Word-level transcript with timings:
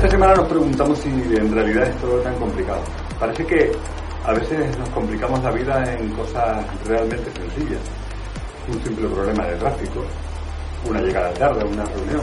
Esta 0.00 0.12
semana 0.12 0.32
nos 0.32 0.48
preguntamos 0.48 0.98
si 0.98 1.10
en 1.10 1.52
realidad 1.52 1.82
es 1.86 1.96
todo 1.98 2.18
tan 2.20 2.34
complicado. 2.36 2.80
Parece 3.18 3.44
que 3.44 3.70
a 4.24 4.32
veces 4.32 4.78
nos 4.78 4.88
complicamos 4.88 5.44
la 5.44 5.50
vida 5.50 5.94
en 5.94 6.08
cosas 6.14 6.64
realmente 6.86 7.30
sencillas. 7.32 7.82
Un 8.72 8.82
simple 8.82 9.06
problema 9.08 9.44
de 9.44 9.56
tráfico, 9.56 10.02
una 10.88 11.02
llegada 11.02 11.30
tarde 11.34 11.60
a 11.60 11.66
una 11.66 11.84
reunión, 11.84 12.22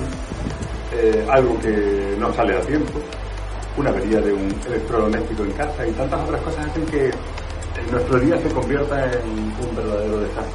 eh, 0.92 1.24
algo 1.30 1.60
que 1.60 2.16
no 2.18 2.34
sale 2.34 2.58
a 2.58 2.62
tiempo, 2.62 3.00
una 3.78 3.92
avería 3.92 4.22
de 4.22 4.34
un 4.34 4.52
electrodoméstico 4.66 5.44
en 5.44 5.52
casa 5.52 5.88
y 5.88 5.92
tantas 5.92 6.20
otras 6.22 6.42
cosas 6.42 6.66
hacen 6.66 6.86
que 6.88 7.12
nuestro 7.92 8.20
día 8.20 8.42
se 8.42 8.50
convierta 8.50 9.06
en 9.06 9.30
un 9.30 9.76
verdadero 9.76 10.22
desastre, 10.22 10.54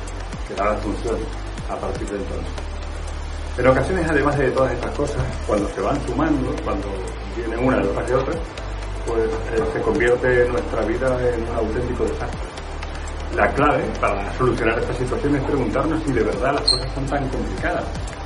que 0.49 0.55
nada 0.57 0.75
funcione 0.79 1.23
a 1.71 1.77
partir 1.77 2.09
de 2.09 2.17
entonces. 2.17 2.72
En 3.59 3.67
ocasiones, 3.67 4.09
además 4.09 4.39
de 4.39 4.51
todas 4.51 4.73
estas 4.73 4.91
cosas, 4.93 5.23
cuando 5.47 5.69
se 5.69 5.83
van 5.83 6.01
sumando, 6.07 6.57
cuando 6.65 6.89
vienen 7.37 7.67
una 7.67 7.77
detrás 7.77 8.09
de 8.09 8.15
otra, 8.15 8.35
pues 9.07 9.25
eh, 9.25 9.63
se 9.75 9.81
convierte 9.83 10.49
nuestra 10.49 10.81
vida 10.87 11.19
en 11.29 11.43
un 11.43 11.57
auténtico 11.57 12.05
desastre. 12.05 12.49
La 13.37 13.53
clave 13.53 13.85
para 14.01 14.33
solucionar 14.39 14.79
esta 14.79 14.95
situación 14.95 15.37
es 15.37 15.43
preguntarnos 15.45 16.03
si 16.03 16.13
de 16.13 16.23
verdad 16.23 16.55
las 16.55 16.71
cosas 16.71 16.95
son 16.95 17.05
tan 17.07 17.29
complicadas, 17.29 17.85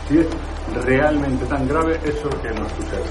si 0.09 0.19
es 0.19 0.27
realmente 0.85 1.45
tan 1.47 1.67
grave 1.67 1.99
eso 2.05 2.31
que 2.41 2.51
nos 2.51 2.71
sucede. 2.73 3.11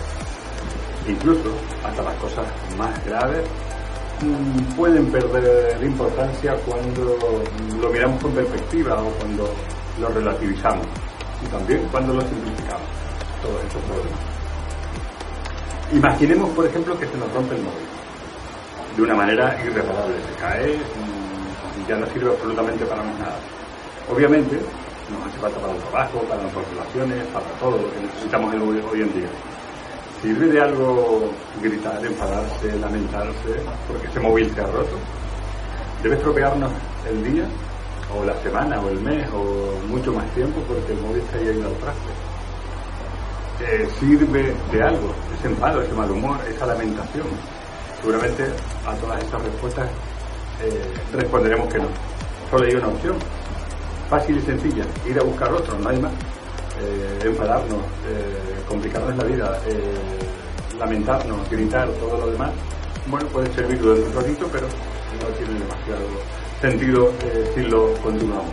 Incluso 1.09 1.51
hasta 1.83 2.01
las 2.01 2.15
cosas 2.15 2.45
más 2.77 3.05
graves 3.05 3.45
mm, 4.21 4.73
pueden 4.75 5.11
perder 5.11 5.83
importancia 5.83 6.55
cuando 6.65 7.17
lo 7.81 7.89
miramos 7.89 8.21
con 8.21 8.31
perspectiva 8.31 9.01
o 9.01 9.09
cuando 9.19 9.53
lo 9.99 10.07
relativizamos 10.07 10.87
también 11.49 11.87
cuando 11.91 12.13
lo 12.13 12.21
simplificamos, 12.21 12.87
todos 13.41 13.63
estos 13.63 13.81
problemas. 13.83 14.19
Imaginemos, 15.91 16.49
por 16.51 16.65
ejemplo, 16.65 16.97
que 16.99 17.05
se 17.07 17.17
nos 17.17 17.31
rompe 17.33 17.55
el 17.55 17.61
móvil 17.61 17.85
de 18.95 19.01
una 19.01 19.15
manera 19.15 19.57
irreparable, 19.63 20.15
se 20.15 20.41
cae 20.41 20.73
y 20.73 21.89
ya 21.89 21.97
no 21.97 22.07
sirve 22.07 22.31
absolutamente 22.31 22.85
para 22.85 23.03
nada. 23.03 23.37
Obviamente, 24.09 24.55
nos 25.09 25.27
hace 25.27 25.37
falta 25.39 25.59
para 25.59 25.73
el 25.73 25.79
trabajo, 25.79 26.19
para 26.21 26.43
las 26.43 26.53
relaciones, 26.53 27.27
para 27.27 27.45
todo 27.59 27.71
lo 27.71 27.91
que 27.91 27.99
necesitamos 27.99 28.53
hoy 28.91 29.01
en 29.01 29.13
día. 29.13 29.29
¿Sirve 30.21 30.47
de 30.47 30.61
algo 30.61 31.31
gritar, 31.61 32.03
enfadarse, 32.05 32.79
lamentarse 32.79 33.61
porque 33.87 34.07
ese 34.07 34.19
móvil 34.19 34.49
se 34.55 34.61
ha 34.61 34.67
roto? 34.67 34.97
¿Debe 36.01 36.15
estropearnos 36.15 36.71
el 37.07 37.23
día, 37.23 37.45
o 38.13 38.23
la 38.23 38.33
semana, 38.41 38.79
o 38.79 38.89
el 38.89 38.99
mes, 38.99 39.27
o 39.33 39.79
mucho 39.87 40.13
más 40.13 40.25
tiempo 40.33 40.61
porque 40.67 40.93
el 40.93 40.99
móvil 41.01 41.23
haya 41.33 41.51
ido 41.51 41.67
al 41.67 41.75
traste? 41.75 42.11
Eh, 43.61 43.87
¿Sirve 43.99 44.53
de 44.71 44.83
algo 44.83 45.13
ese 45.37 45.47
enfado, 45.47 45.81
ese 45.81 45.93
mal 45.93 46.11
humor, 46.11 46.37
esa 46.47 46.65
lamentación? 46.65 47.27
Seguramente 48.01 48.43
a 48.85 48.93
todas 48.95 49.23
estas 49.23 49.41
respuestas 49.41 49.89
eh, 50.61 50.93
responderemos 51.13 51.71
que 51.71 51.79
no. 51.79 51.87
Solo 52.51 52.65
hay 52.65 52.75
una 52.75 52.87
opción, 52.87 53.15
fácil 54.09 54.37
y 54.37 54.41
sencilla, 54.41 54.85
ir 55.07 55.19
a 55.19 55.23
buscar 55.23 55.51
otro, 55.51 55.77
no 55.79 55.89
hay 55.89 55.99
más. 55.99 56.11
Eh, 56.81 57.19
enfadarnos, 57.23 57.79
eh, 58.07 58.63
complicarnos 58.67 59.15
la 59.17 59.23
vida, 59.23 59.59
lamentarnos, 60.77 61.49
gritar, 61.49 61.87
todo 62.01 62.17
lo 62.17 62.31
demás, 62.31 62.51
bueno, 63.07 63.27
puede 63.27 63.53
servir 63.53 63.79
durante 63.79 64.07
un 64.07 64.13
ratito, 64.15 64.47
pero 64.51 64.67
no 64.67 65.27
tiene 65.37 65.53
demasiado 65.59 66.05
sentido 66.69 67.11
si 67.53 67.61
lo 67.61 67.93
continuamos. 68.01 68.51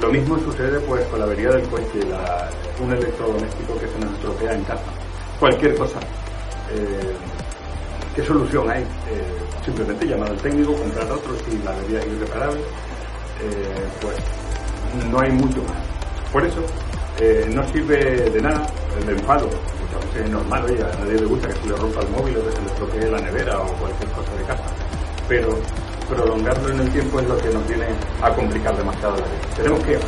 Lo 0.00 0.10
mismo 0.10 0.38
sucede 0.38 0.80
pues 0.80 1.04
con 1.06 1.20
la 1.20 1.26
avería 1.26 1.50
del 1.50 1.66
coche, 1.68 2.04
la, 2.10 2.50
un 2.80 2.92
electrodoméstico 2.92 3.78
que 3.78 3.86
se 3.88 3.98
nos 3.98 4.12
estropea 4.14 4.54
en 4.54 4.64
casa. 4.64 4.84
Cualquier 5.38 5.74
cosa. 5.76 6.00
¿Qué 8.14 8.24
solución 8.24 8.70
hay? 8.70 8.84
simplemente 9.64 10.06
llamar 10.06 10.30
al 10.30 10.36
técnico, 10.36 10.72
comprar 10.74 11.10
otro 11.10 11.34
si 11.44 11.58
la 11.64 11.72
avería 11.72 11.98
es 11.98 12.06
irreparable. 12.06 12.60
pues 14.00 14.16
no 15.10 15.20
hay 15.20 15.32
mucho 15.32 15.58
más. 15.62 16.32
Por 16.32 16.44
eso, 16.44 16.60
eh, 17.20 17.48
no 17.52 17.66
sirve 17.68 18.30
de 18.30 18.40
nada 18.40 18.66
el 19.00 19.08
enfado. 19.08 19.46
Muchas 19.46 20.06
veces 20.06 20.26
es 20.26 20.30
normal, 20.30 20.64
oye, 20.64 20.82
a 20.82 20.96
nadie 20.98 21.18
le 21.18 21.26
gusta 21.26 21.48
que 21.48 21.54
se 21.54 21.68
le 21.68 21.76
rompa 21.76 22.00
el 22.00 22.08
móvil 22.10 22.36
o 22.36 22.44
que 22.44 22.52
se 22.52 22.62
le 22.62 22.66
estropee 22.68 23.10
la 23.10 23.20
nevera 23.20 23.58
o 23.60 23.66
cualquier 23.74 24.10
cosa 24.10 24.34
de 24.34 24.44
casa. 24.44 24.64
Pero 25.28 25.58
prolongarlo 26.08 26.68
en 26.70 26.80
el 26.80 26.90
tiempo 26.90 27.20
es 27.20 27.28
lo 27.28 27.36
que 27.38 27.48
nos 27.50 27.66
viene 27.66 27.86
a 28.22 28.30
complicar 28.30 28.76
demasiado 28.76 29.16
la 29.16 29.26
vida. 29.26 29.54
Tenemos 29.56 29.80
que 29.84 29.98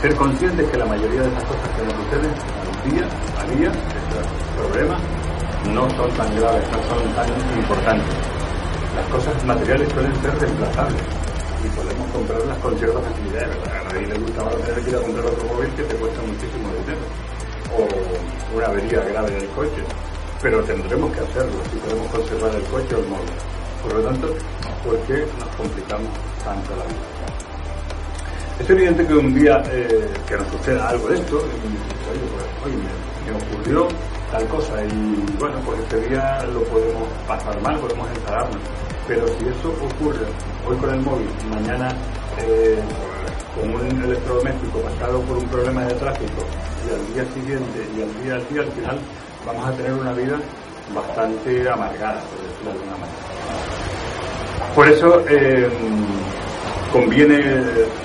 ser 0.00 0.14
conscientes 0.14 0.70
que 0.70 0.76
la 0.76 0.86
mayoría 0.86 1.22
de 1.22 1.30
las 1.30 1.44
cosas 1.44 1.68
que 1.76 1.82
nos 1.84 1.94
suceden 1.94 2.32
día 2.86 3.08
a 3.38 3.44
día, 3.56 3.68
estos 3.68 4.26
problemas, 4.56 5.00
no 5.72 5.90
son 5.90 6.10
tan 6.12 6.36
graves, 6.36 6.64
no 6.70 6.78
son 6.88 7.14
tan 7.14 7.28
importantes. 7.58 8.14
Las 8.94 9.06
cosas 9.08 9.44
materiales 9.44 9.88
suelen 9.92 10.14
ser 10.22 10.38
reemplazables 10.38 11.02
y 11.64 11.68
podemos 11.68 12.06
comprarlas 12.12 12.58
con 12.58 12.78
cierta 12.78 13.00
facilidad. 13.00 13.50
A 13.66 13.92
nadie 13.92 14.06
le 14.06 14.18
gusta 14.18 14.42
ahora 14.42 14.56
tener 14.56 14.84
que 14.84 14.90
ir 14.90 14.96
a 14.96 15.00
comprar 15.00 15.26
otro 15.26 15.44
móvil 15.54 15.70
que 15.74 15.82
te 15.82 15.94
cuesta 15.96 16.20
muchísimo 16.22 16.68
dinero 16.80 17.04
o 17.76 18.56
una 18.56 18.66
avería 18.66 19.00
grave 19.00 19.30
del 19.30 19.48
coche, 19.48 19.82
pero 20.40 20.62
tendremos 20.64 21.12
que 21.12 21.20
hacerlo 21.20 21.58
si 21.70 21.78
podemos 21.78 22.06
conservar 22.08 22.54
el 22.54 22.62
coche 22.62 22.94
o 22.94 22.98
el 22.98 23.08
móvil. 23.08 23.57
Por 23.82 23.94
lo 23.94 24.00
tanto, 24.00 24.28
¿por 24.84 24.98
qué 25.06 25.26
nos 25.38 25.48
complicamos 25.56 26.10
tanto 26.44 26.70
la 26.76 26.84
vida? 26.84 27.06
Es 28.60 28.70
evidente 28.70 29.06
que 29.06 29.14
un 29.14 29.34
día 29.34 29.62
eh, 29.70 30.10
que 30.26 30.36
nos 30.36 30.48
suceda 30.48 30.88
algo 30.88 31.08
de 31.08 31.16
esto, 31.16 31.36
y 31.36 32.10
oye, 32.10 32.26
pues, 32.62 32.74
me, 32.74 33.32
me, 33.32 33.38
ocurrió 33.38 33.88
tal 34.32 34.46
cosa, 34.48 34.84
y 34.84 35.36
bueno, 35.38 35.56
pues 35.64 35.78
este 35.80 36.08
día 36.08 36.44
lo 36.52 36.62
podemos 36.64 37.08
pasar 37.26 37.60
mal, 37.62 37.78
podemos 37.78 38.08
enfadarnos 38.08 38.60
pero 39.08 39.26
si 39.26 39.48
eso 39.48 39.70
ocurre 39.70 40.26
hoy 40.66 40.76
con 40.76 40.90
el 40.90 41.00
móvil, 41.00 41.28
mañana 41.50 41.88
eh, 42.36 42.78
con 43.54 43.70
un 43.70 44.04
electrodoméstico 44.04 44.80
pasado 44.80 45.20
por 45.22 45.38
un 45.38 45.48
problema 45.48 45.86
de 45.86 45.94
tráfico 45.94 46.44
y 46.86 46.92
al 46.92 47.14
día 47.14 47.34
siguiente 47.34 47.88
y 47.96 48.02
al 48.02 48.22
día 48.22 48.34
al 48.34 48.48
día, 48.48 48.60
al 48.60 48.72
final 48.72 48.98
vamos 49.46 49.66
a 49.66 49.72
tener 49.72 49.94
una 49.94 50.12
vida 50.12 50.38
bastante 50.94 51.70
amargada, 51.70 52.20
por 52.20 52.38
decirlo 52.38 52.64
de 52.64 52.70
alguna 52.70 52.96
manera. 52.98 53.17
Por 54.78 54.88
eso 54.88 55.20
eh, 55.28 55.68
conviene 56.92 57.40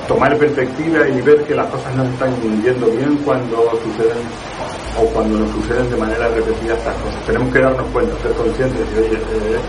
tomar 0.08 0.36
perspectiva 0.40 1.08
y 1.08 1.22
ver 1.22 1.44
que 1.44 1.54
las 1.54 1.68
cosas 1.68 1.96
no 1.96 2.04
están 2.04 2.34
yendo 2.64 2.88
bien 2.88 3.16
cuando 3.18 3.58
suceden 3.74 4.18
o 5.00 5.06
cuando 5.14 5.38
nos 5.38 5.52
suceden 5.52 5.88
de 5.92 5.98
manera 5.98 6.30
repetida 6.30 6.74
estas 6.74 6.96
cosas. 6.96 7.26
Tenemos 7.28 7.54
que 7.54 7.60
darnos 7.60 7.86
cuenta, 7.90 8.18
ser 8.24 8.32
conscientes 8.32 8.96
de 8.96 9.08
que 9.08 9.16
eh, 9.18 9.60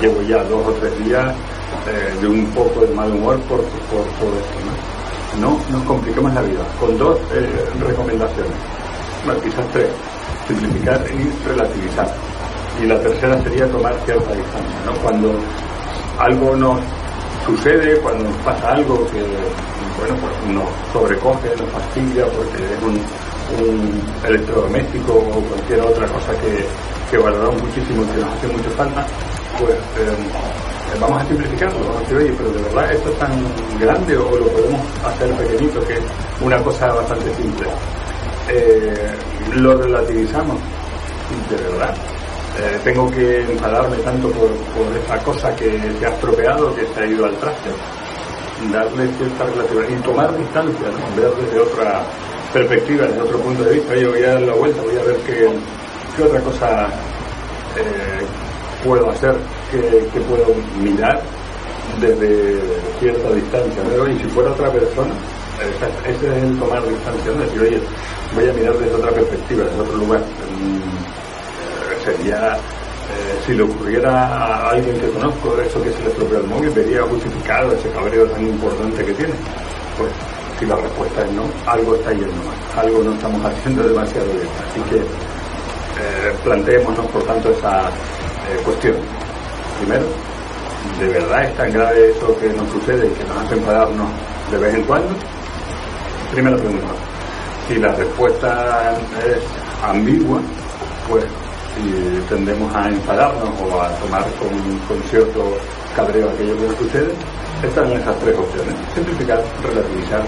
llevo 0.00 0.22
ya 0.22 0.44
dos 0.44 0.68
o 0.68 0.72
tres 0.74 0.96
días 1.04 1.34
eh, 1.88 2.20
de 2.20 2.28
un 2.28 2.46
poco 2.52 2.82
de 2.82 2.94
mal 2.94 3.10
humor 3.10 3.40
por, 3.48 3.58
por 3.90 4.04
todo 4.20 4.38
esto. 4.38 5.40
¿no? 5.40 5.50
no 5.50 5.78
nos 5.78 5.82
compliquemos 5.82 6.32
la 6.32 6.42
vida. 6.42 6.60
Con 6.78 6.96
dos 6.96 7.18
eh, 7.34 7.48
recomendaciones, 7.80 8.52
bueno, 9.24 9.40
quizás 9.40 9.66
tres, 9.72 9.88
simplificar 10.46 11.04
y 11.10 11.48
relativizar. 11.48 12.14
Y 12.80 12.86
la 12.86 13.00
tercera 13.00 13.42
sería 13.42 13.66
tomar 13.66 13.96
cierta 14.04 14.32
distancia. 14.32 14.76
¿no? 14.86 14.92
Cuando 15.02 15.40
algo 16.18 16.56
nos 16.56 16.80
sucede, 17.44 17.98
cuando 18.00 18.24
nos 18.24 18.36
pasa 18.38 18.72
algo 18.72 19.06
que 19.10 19.22
bueno, 19.98 20.14
pues 20.20 20.54
nos 20.54 20.68
sobrecoge, 20.92 21.48
nos 21.56 21.70
fastidia 21.70 22.26
porque 22.26 22.62
es 22.62 22.82
un, 22.82 23.00
un 23.64 24.02
electrodoméstico 24.26 25.12
o 25.14 25.40
cualquier 25.40 25.80
otra 25.80 26.06
cosa 26.08 26.32
que, 26.40 26.66
que 27.10 27.18
valoramos 27.18 27.62
muchísimo 27.62 28.02
y 28.02 28.06
que 28.06 28.20
nos 28.20 28.34
hace 28.34 28.48
mucha 28.48 28.70
falta, 28.70 29.06
pues 29.58 29.72
eh, 29.72 30.96
vamos 31.00 31.22
a 31.22 31.26
simplificarlo, 31.26 31.78
vamos 31.80 31.96
a 31.96 32.00
decir, 32.00 32.16
oye, 32.16 32.34
pero 32.36 32.50
de 32.50 32.62
verdad 32.62 32.92
esto 32.92 33.10
es 33.10 33.18
tan 33.18 33.32
grande 33.80 34.16
o 34.16 34.36
lo 34.36 34.46
podemos 34.48 34.80
hacer 35.04 35.30
pequeñito, 35.32 35.80
que 35.86 35.94
es 35.94 36.04
una 36.40 36.58
cosa 36.62 36.92
bastante 36.92 37.34
simple. 37.34 37.66
Eh, 38.48 39.14
lo 39.54 39.76
relativizamos, 39.76 40.58
de 41.50 41.56
verdad. 41.56 41.94
Eh, 42.58 42.80
tengo 42.84 43.10
que 43.10 43.42
enfadarme 43.42 43.96
tanto 43.98 44.30
por, 44.30 44.48
por 44.48 45.22
cosa 45.22 45.54
que 45.56 45.78
se 45.98 46.06
ha 46.06 46.08
estropeado, 46.08 46.74
que 46.74 46.86
se 46.86 47.00
ha 47.00 47.06
ido 47.06 47.26
al 47.26 47.36
traste. 47.36 47.70
Darle 48.72 49.08
cierta 49.18 49.44
relatividad 49.44 49.88
y 49.90 50.02
tomar 50.02 50.38
distancia, 50.38 50.88
¿no? 50.88 51.20
ver 51.22 51.30
desde 51.34 51.60
otra 51.60 52.02
perspectiva, 52.54 53.06
desde 53.06 53.20
otro 53.20 53.38
punto 53.40 53.62
de 53.64 53.74
vista. 53.74 53.92
Oye, 53.92 54.06
voy 54.06 54.22
a 54.22 54.32
dar 54.32 54.40
la 54.40 54.54
vuelta, 54.54 54.82
voy 54.82 54.96
a 54.96 55.02
ver 55.02 55.16
qué, 55.26 55.48
qué 56.16 56.22
otra 56.22 56.40
cosa 56.40 56.88
puedo 58.84 59.10
hacer, 59.10 59.36
que, 59.70 60.20
puedo 60.20 60.46
mirar 60.80 61.20
desde 62.00 62.60
cierta 62.98 63.32
distancia. 63.32 63.82
Y 64.10 64.18
si 64.18 64.24
fuera 64.28 64.50
otra 64.52 64.70
persona, 64.70 65.12
ese 66.06 66.28
es 66.28 66.42
el 66.42 66.58
tomar 66.58 66.86
distancia, 66.88 67.32
¿no? 67.32 67.42
decir, 67.42 67.60
oye, 67.60 67.80
voy 68.34 68.48
a 68.48 68.52
mirar 68.52 68.78
desde 68.78 68.94
otra 68.94 69.10
perspectiva, 69.10 69.64
desde 69.64 69.80
otro 69.80 69.96
lugar. 69.96 70.22
Sería, 72.06 72.54
eh, 72.54 73.42
si 73.44 73.52
le 73.54 73.64
ocurriera 73.64 74.12
a 74.12 74.70
alguien 74.70 74.96
que 75.00 75.10
conozco 75.10 75.60
eso 75.60 75.82
que 75.82 75.90
se 75.90 76.04
le 76.04 76.10
estropeó 76.10 76.38
el 76.38 76.46
móvil, 76.46 76.70
vería 76.70 77.02
justificado 77.02 77.72
ese 77.72 77.90
cabreo 77.90 78.28
tan 78.28 78.46
importante 78.46 79.04
que 79.04 79.12
tiene. 79.12 79.34
Pues 79.98 80.12
si 80.56 80.66
la 80.66 80.76
respuesta 80.76 81.24
es 81.24 81.32
no, 81.32 81.42
algo 81.66 81.96
está 81.96 82.12
yendo 82.12 82.30
mal, 82.44 82.84
algo 82.86 83.02
no 83.02 83.12
estamos 83.12 83.44
haciendo 83.44 83.88
demasiado 83.88 84.26
bien. 84.26 84.46
Así 84.70 84.80
que 84.88 84.96
eh, 84.98 86.34
planteémonos 86.44 87.06
por 87.06 87.24
tanto 87.24 87.50
esa 87.50 87.88
eh, 87.88 88.62
cuestión. 88.64 88.94
Primero, 89.80 90.06
¿de 91.00 91.08
verdad 91.08 91.44
es 91.44 91.56
tan 91.56 91.72
grave 91.72 92.10
eso 92.12 92.38
que 92.38 92.48
nos 92.50 92.70
sucede 92.70 93.08
y 93.08 93.10
que 93.10 93.24
nos 93.24 93.36
hace 93.38 93.54
enfadarnos 93.56 94.08
de 94.52 94.58
vez 94.58 94.74
en 94.76 94.82
cuando? 94.84 95.08
Primera 96.32 96.56
pregunta. 96.56 96.86
Si 97.66 97.74
la 97.74 97.92
respuesta 97.96 98.96
es 99.26 99.42
ambigua, 99.82 100.40
pues 101.08 101.24
si 101.76 102.20
tendemos 102.28 102.74
a 102.74 102.88
enfadarnos 102.88 103.50
o 103.60 103.80
a 103.80 103.88
tomar 104.00 104.24
con, 104.40 105.02
cierto 105.10 105.56
cabreo 105.94 106.28
aquello 106.30 106.56
que 106.56 106.66
nos 106.66 106.76
sucede, 106.76 107.12
están 107.62 107.92
esas 107.92 108.18
tres 108.20 108.36
opciones. 108.38 108.74
Simplificar, 108.94 109.42
relativizar 109.62 110.22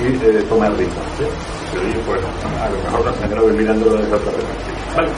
y 0.00 0.06
eh, 0.24 0.42
tomar. 0.48 0.72
Y 0.72 1.98
pues 2.06 2.20
a 2.20 2.68
lo 2.70 2.76
mejor 2.82 3.14
tan 3.14 3.30
grave 3.30 3.52
mirándolo 3.52 3.96
desde 3.96 4.14
otra 4.14 4.32
perspectiva. 4.32 4.76
Vale. 4.96 5.08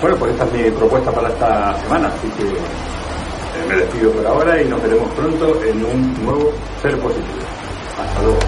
Bueno, 0.00 0.16
pues 0.16 0.32
esta 0.32 0.44
es 0.44 0.52
mi 0.52 0.70
propuesta 0.70 1.10
para 1.10 1.28
esta 1.28 1.80
semana, 1.80 2.08
así 2.08 2.28
que 2.36 2.44
eh, 2.44 3.66
me 3.68 3.76
despido 3.76 4.12
por 4.12 4.26
ahora 4.26 4.62
y 4.62 4.68
nos 4.68 4.82
veremos 4.82 5.08
pronto 5.14 5.62
en 5.64 5.84
un 5.84 6.24
nuevo 6.24 6.52
Ser 6.82 6.98
Positivo. 6.98 7.44
Hasta 7.98 8.22
luego. 8.22 8.38